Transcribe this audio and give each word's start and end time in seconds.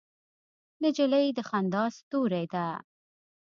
نجلۍ 0.83 1.27
د 1.37 1.39
خندا 1.49 1.83
ستورې 1.97 2.43
ده. 2.53 2.67